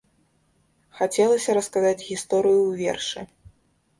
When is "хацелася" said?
0.99-1.53